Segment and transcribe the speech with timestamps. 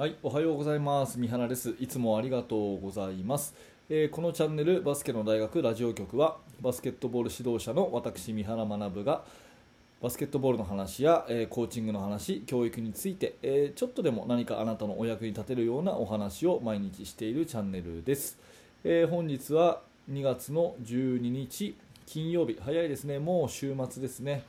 [0.00, 1.18] はい、おはようございます。
[1.18, 1.76] 三原です。
[1.78, 3.54] いつもありがとうございます。
[3.90, 9.24] えーこのチャンネルバスケの大学ラジオ局はバスケットボール指導者の私三原学が
[10.00, 18.38] バスケットボールの話や、えーコーチングの話、教育について、えーちょっとでも何かあなたのお役に立てるようなお話を毎日しているチャンネルです。
[18.84, 21.76] え本日は2月の12日
[22.06, 23.18] 金曜日、早いですね。
[23.18, 24.44] もう週末ですね。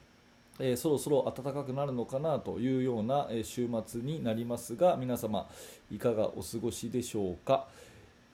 [0.59, 5.47] えーそろそろ暖かくなるのかなというような、えー週末になりますが皆様
[5.91, 7.67] いかがお過ごしでしょうか、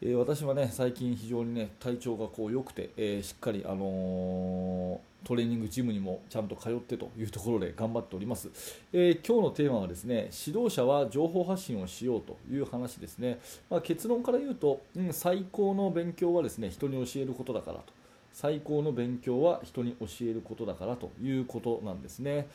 [0.01, 8.49] えー私はね最近非常にね体調がこう良くて、えしっかり、あのトレーニングジムにもちゃんと通ってというところで頑張っております、
[8.93, 13.39] え今日のテーマはですね指導者は情報発信をしようという話ですね、
[13.69, 17.96] まあ、結論から言うと、うん、最高の勉強はですね人に教えることだからと。
[18.39, 22.47] 最高の勉強は人に教えることだからということなんですね、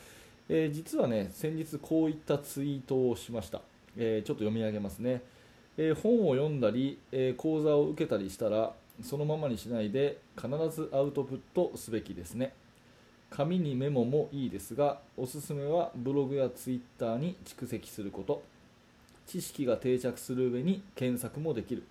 [0.47, 3.59] えー実はね先日こういったツイートをしました、
[3.97, 5.21] えーちょっと読み上げますね、
[5.77, 12.53] えー本を読んだり、え講座を受けたりしたらそのままにしないで必ずアウトプットすべきですね。
[13.29, 18.41] 紙にメモもいいですがおすすめはブログやツイッターに蓄積すること。
[19.27, 21.83] 知識が定着する上に検索もできる。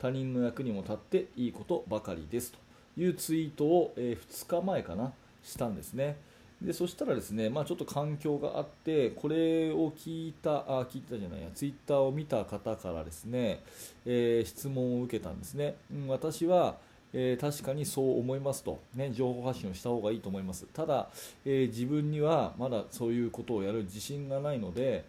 [0.00, 2.65] 他人の役にも立っていいことばかりですと。
[2.96, 6.16] いうツイートを、え2日前かなしたんですね。
[6.60, 13.60] でそしたらですね、まあ、ちょっと環境があってこれを聞いたあ聞いたじゃないやツイッターを見た方からですね、
[14.06, 16.76] えー質問を受けたんですね、うん、私は
[17.12, 20.66] えー確かにそう思いますと、ね、情報発信をした方がいいと思います。
[20.72, 21.10] ただ、
[21.44, 25.04] えー自分にはまだそういうことをやる自信がないので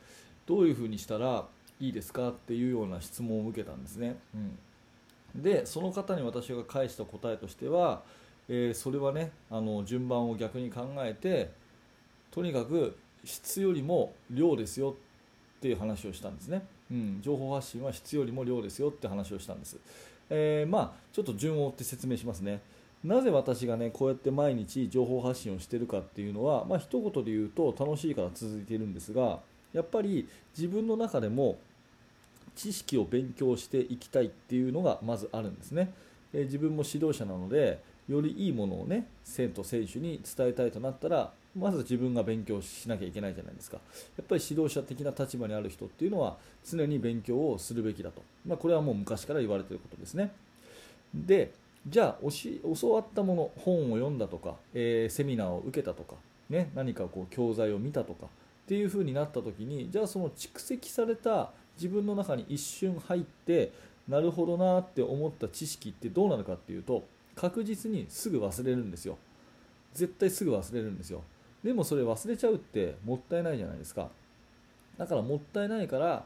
[0.45, 1.45] どういうふうにしたら
[1.79, 4.59] いいですかっていうような質問を受けたんですね、うん、
[5.35, 8.01] でその方に私が返した答えとしては、
[8.49, 11.51] えーそれはねあの順番を逆に考えて
[12.31, 14.95] とにかく質よりも量ですよ
[15.57, 19.77] っていう話をしたんですね、うん、情報発信は質よりも量ですよって話をしたんです、
[20.29, 22.61] えーまあちょっと順を追って説明しますね。
[23.03, 29.39] なぜ私がねこうやって毎日情報発信をしてるかっていうのは、まあ一言で言うと楽しいから続いているんですが
[29.73, 30.27] やっぱり
[30.57, 31.57] 自分の中でも
[32.57, 35.93] 知識を勉強していきたいっていうのがまずあるんですね、
[36.33, 37.79] えー自分も指導者なので
[38.09, 43.77] よりいいものをね生徒選手に伝えたいとなったらまず自分が勉強しなきゃいけないじゃないですか。
[44.17, 50.31] やっぱり指導者的な立場にある人っていうのは常に勉強をするべきだと、まあ、これはもう昔から言われていることですね。
[51.13, 51.53] で
[51.87, 56.15] じゃあ教教わったもの本を読んだとか、えーセミナーを受けたとか、
[56.49, 58.29] ね、何かこう教材を見たとかっ
[58.67, 63.71] ていう風になった時にじゃあその蓄積された自分の中に一瞬入って
[64.07, 67.03] なるほどなって思った知識ってどうなるかっていうと
[67.35, 69.17] 確実にすぐ忘れるんですよ。
[69.93, 71.23] 絶対すぐ忘れるんですよ。
[71.63, 74.09] でもそれ忘れちゃうってもったいないじゃないですか。
[74.97, 76.25] だからもったいないから、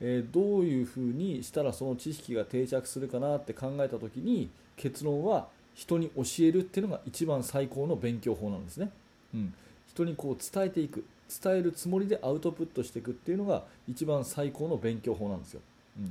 [0.00, 8.90] えーどういうふうにしたらその知識が定着するかなって考えた時に結論は人に教えるっていうのが一番最高の勉強法なんですね、
[9.34, 9.54] うん、
[9.86, 11.04] 人にこう伝えていく。
[11.42, 15.60] 伝えるつもりでアウトプットしていくっていうのが一番最高の勉強法なんですよ、
[15.98, 16.08] うん、っ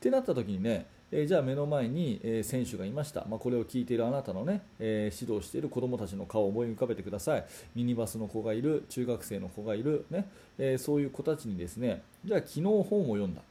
[0.00, 0.86] てなった時にね
[1.16, 7.44] えーじゃあ目の前に、えー選手がいました、まあ、これを聞いているあなたのね、えー指導している子どもたちの顔を思い浮かべてください。
[7.76, 10.28] ミニバスの子がいる中学生の子がいる、ね。
[10.58, 13.42] えーそういう子たちにですねじゃあ昨日本を読んだ。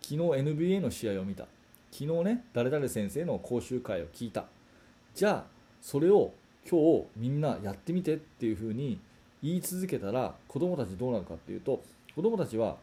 [0.00, 1.46] 昨日 NBA の試合を見た。
[1.92, 4.46] 昨日ね誰々先生の講習会を聞いた。
[5.14, 5.44] じゃあ
[5.82, 6.32] それを
[6.68, 8.98] 今日みんなやってみてっていうふうに
[9.42, 11.82] 言い続けたら子どもたちどうなるかっていうと
[12.14, 12.76] 子どもたちは、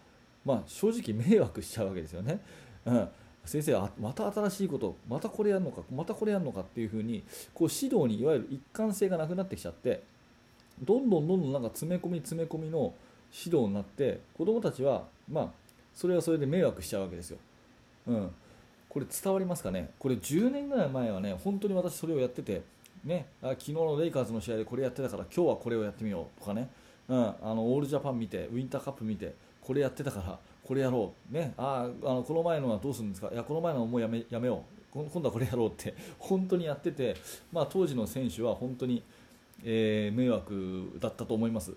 [0.45, 2.39] まあ、正直迷惑しちゃうわけですよね。
[2.85, 3.09] うん
[3.45, 7.23] 先生あまた新しいことまたこれやるのかまたこれやるのかっていうふうに
[7.53, 10.03] こう指導にいわゆる一貫性がなくなってきちゃって
[10.83, 12.93] どんどんどんどんなんか詰め込み詰め込みの
[13.31, 15.49] 指導になって子どもたちはまあ
[15.95, 17.37] それはそれで迷惑しちゃうわけですよ。
[18.07, 18.31] うん、
[18.89, 19.91] これ伝わりますかね？
[19.97, 22.63] これ10年ぐらい前はね本当に私それをやってて
[23.03, 26.69] ねあ昨日のレイカーズの試合でこれやってたから今日はこれをやってみようとかね、
[27.07, 33.29] うん、あのオールジャパン見てウィンターカップ見てこれやってたからこれやろう、ね、ああのこの前のはどうするんですか？
[33.31, 34.77] いやこの前のはもうやめやめよう。
[34.93, 37.15] 今度はこれやろうって本当にやってて、
[37.51, 39.03] まあ、当時の選手は本当に、
[39.63, 41.73] えー迷惑だったと思います。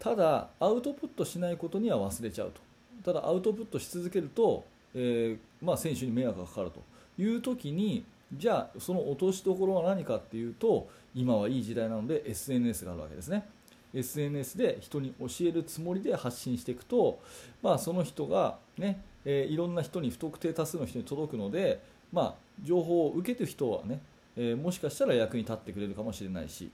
[0.00, 2.60] ただアウトプットしないことには忘れちゃうと。
[3.04, 4.64] ただアウトプットし続けると、
[4.94, 6.82] えーまあ、選手に迷惑がかかると。
[7.18, 13.44] いう時にじゃあその落としどころは何かっていうと今はいい時代なので SNS があるわけですね。
[13.92, 17.18] SNS で人に教えるつもりで発信していくと、
[17.60, 21.80] まあ、その人が、ねえーいろんな人に不特定多数の人に届くので、
[22.12, 24.00] まあ、情報を受けてる人はね、
[24.36, 26.70] えーもしかしたら役に立ってくれるかもしれないし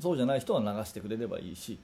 [0.00, 1.78] そうじゃない人は流してくれればいいし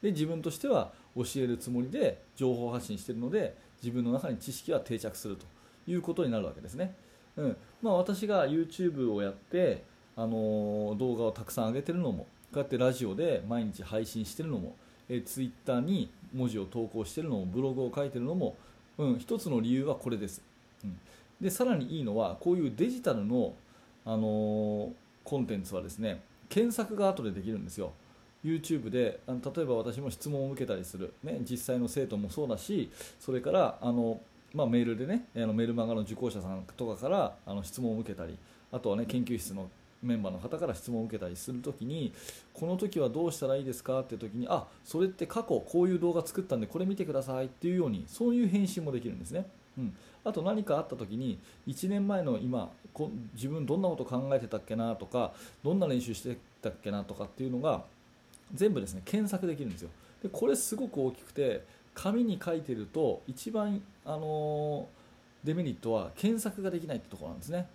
[0.00, 5.44] で自分としては教えるつもりで情報発信しているので自分の中に知識は定着すると
[5.90, 6.94] いうことになるわけですね、
[7.36, 7.56] うん。
[7.82, 9.84] まあ、私が YouTube をやって、
[10.16, 14.76] あのー、動画をたくさん上げてるのもこうやってラジオで毎日配信してるのも、
[15.08, 18.56] え Twitter に文字を投稿してるのもブログを書いてるのも、
[18.96, 20.40] うん、一つの理由はこれです、
[20.84, 20.98] うん、
[21.40, 23.54] でさらにいいのはこういうデジタルの、
[24.04, 24.92] あのー、
[25.24, 27.92] コンテンツはですね検索が後でできるんですよ。
[28.44, 34.20] YouTube であの例えば私も質問を受けたりする、ね、実際の生徒もそうだしそれからあの、
[34.54, 38.38] まあ、メールでねあのメルマガの受講者さんとかからあの質問を受けたり
[38.70, 39.68] あとは、ね、研究室の
[40.02, 42.12] メンバーの方から質問を受けたりするときに
[42.52, 49.46] この時はどうしたらいいですかって時にあそれって過去こういう動画作ったんでこれ見てくださいっていうようにそういう返信もできるんですね。
[49.76, 55.32] うん、あと何かあった時に1年前の今こ自分どんなこと考えてたっけなとか
[55.64, 57.82] どんな練習してたっけなとかっていうのが
[58.54, 59.90] 全部ですね検索できるんですよ
[60.22, 61.64] でこれすごく大きくて
[61.94, 64.88] 紙に書いてると一番、あの、
[65.44, 67.68] デメリットは検索ができないってところなんですね、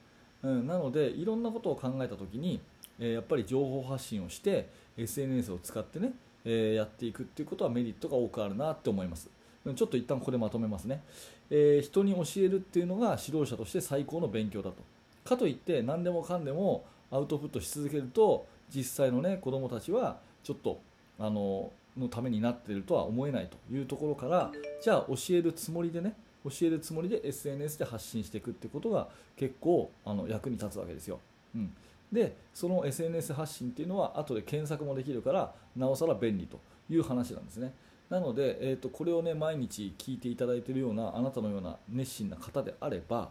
[0.44, 2.60] うん、なのでいろんなことを考えた時に、
[3.00, 4.68] え、やっぱり情報発信をして
[4.98, 6.14] SNS を使ってね、
[6.46, 9.30] え、やっていくっていうことはメリットが多くあるなって思います。
[9.76, 11.04] ちょっと一旦ここでまとめますね、
[11.52, 14.78] え人に教えるっていうのが指導者として最高の勉強だと。
[15.24, 20.80] かといって何でもかんでもアウトプットし続けると実際のね子どもたちはちょっと
[21.20, 24.52] あののためになっているとは思えないというところから
[24.82, 31.20] じゃあ教えるつもりでね教えるつもりで SNS で発信していくってことが結構あの役に立つわけですよ。
[31.54, 31.74] うん、
[32.12, 36.60] でその SNS 発信っていうのは後で検索もできるからなおさら便利と
[36.90, 37.74] いう話なんですね。
[38.10, 43.30] なので、えーと、これをね毎日聞いていただいているようなあなたのような熱心な方であれば、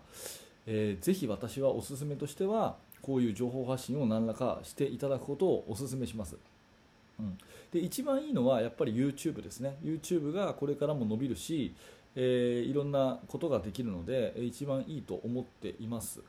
[0.66, 6.36] えー、ぜひ私はおすすめとしてはこういう情報発信を何らかしていただくことをお勧めします。
[7.18, 7.38] うん、
[7.72, 9.76] で一番いいのはやっぱり YouTube ですね。
[9.82, 11.74] YouTube がこれからも伸びるし、
[12.14, 16.20] えー、いろんなことができるので一番いいと思っています。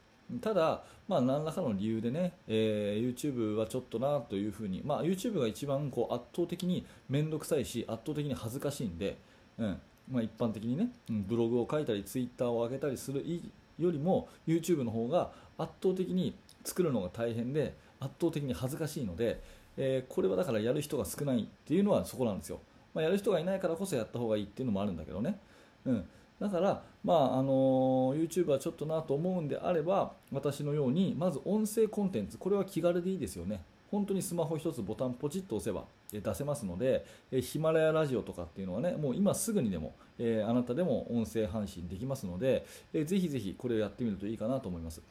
[0.41, 9.17] ただ、まあ、何らかの理由でね、えー、YouTube はちょっとなというふうに、まあ、YouTube が一番こう圧倒的に面倒くさいし圧倒的に恥ずかしいんで、
[9.57, 9.81] うん。
[10.11, 13.23] まあ、一般的にねうんブログを書いたり Twitter を上げたりする
[13.77, 19.41] よりも YouTube の方が圧倒的に作るのが大変で圧倒的に恥ずかしいので、
[19.81, 22.59] えー、これはだからやる人が少ないっていうのはそこなんですよ、
[22.93, 25.39] まあ、やる人がいないからこそやった方がいいっていうのもあるんだけどね、
[25.85, 26.05] うん、
[26.39, 33.63] だから、まああの YouTube はちょっとなと思うんであれば私のようにまず音声コンテンツこれは気軽でいいですよね。
[33.89, 37.03] 本当にスマホ1つボタンポチッと押せば出せますので
[37.41, 45.01] ヒマラヤラジオとかっていうのはねもう今すぐにでも、えー、あなたでも音声配信できますので、えー、ぜひぜひこれをやってみるといいかなと思います。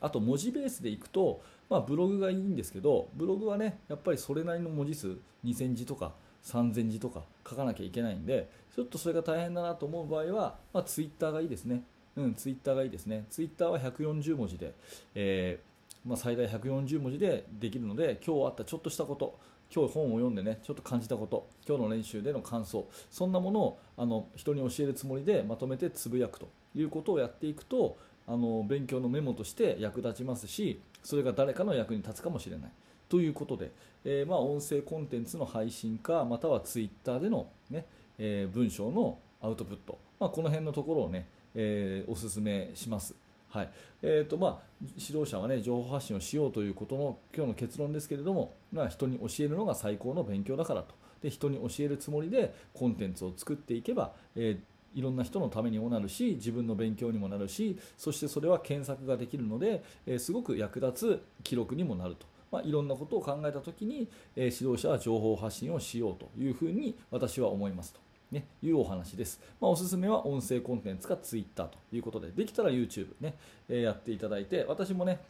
[0.00, 6.12] あと文字ベースでいくと、まあ、ブログがいいんですけどブログはねやっぱりそれなりの文字数2000字とか
[6.44, 11.82] 3000字とか書かなきゃいけないんでちょっとそれが大変だなと思う場合は、まあ、ツイッターがいいですね
[12.16, 13.24] うん、ツイッターがいいですね。
[13.30, 14.72] ツイッターは140文字で、
[15.14, 19.38] えー、まあ、最大140文字でできるので、今日あったちょっとしたこと、
[19.74, 27.96] 今日本を読んでね、ちょっと感じたこと、今日の練習での感想、そんなものをあの人に教えるつもりでまとめてつぶやくということをやっていくと、
[28.26, 32.70] あの勉強のメモとして役立ちますしそれが誰かの役に立つかもしれない。
[33.08, 33.70] ということで、
[34.04, 37.86] えー、まあ、音声コンテンツの配信かまたはツイッターでのね、
[38.18, 43.14] えー、文章のアウトプット、まあ、この辺のところをね、えー、お勧めします。
[43.50, 43.70] はい。
[44.02, 44.58] えーとまあ、
[44.98, 50.94] 指導者は、ね、情報発信をしようということの今日の結論ですけれども、まあ、人に教えるのが最高の勉強だからと。
[51.22, 62.26] で人に教えるつもりでコンテンツを作っていけば、えーいろんな人のためにもなるし自分の勉強にもなるしそしてそれは検索ができるので、え、すごく役立つ記録にもなると。
[62.50, 68.00] まあ、いろんなことを考えたときに、え、指導者は情報発信をしようというふうに私は思いますと。
[68.30, 69.40] ね、いうお話です。
[69.60, 73.34] まあ、おすすめは音声コンテンツか Twitter ということで、できたら YouTube ね、
[73.68, 75.20] え、やっていただいて、私もね、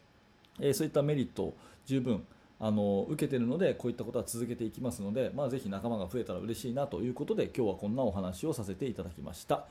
[0.61, 1.57] え、そういったメリットを
[1.87, 2.25] 十分
[2.65, 9.67] あの受けているのでこういったことは続けていきますので、まあ、ぜひ仲間が増えたら嬉しいなということで今日はこんなお話をさせていただきました。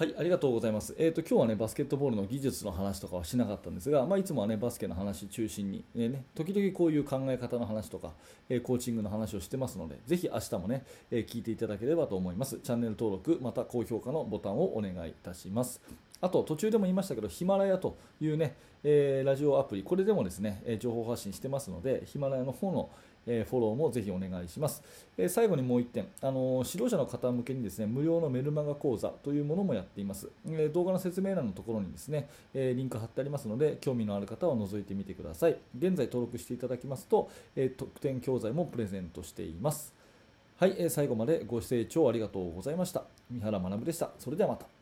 [0.00, 0.94] はい、ありがとうございます。
[0.98, 8.14] えっ、ー、と今日はねバスケットボールの技術の話とかはしなかったんですが、まあ、いつもはねバスケの話中心に、えー、ね時々こういう考え方の話とか、
[8.48, 12.60] えー、コーチングの話をしてますので、ぜひ明日もね、え聞いていただければと思います。
[12.60, 15.82] チャンネル登録また高評価のボタンをお願いいたします。
[16.22, 22.88] あと途中でも言いましたけどヒマラヤというね、えー、ラジオアプリこれでもですね、え情報発信してますのでヒマラヤの方の
[23.30, 24.82] えフォローもぜひお願いします。
[25.16, 30.28] え最後にもう1点、あの指導者の方向けにですね無料のメルマガ講座というものもやっています。
[30.48, 35.56] え動画の説明欄のところにですね、えリンク貼ってありますので、興味のある方は覗いてみてください。
[35.78, 39.94] 現在登録していただきますと、え特典教材もプレゼントしています。
[40.60, 44.79] はい、えー最後までご清聴ありがとうございました三原学でしたそれではまた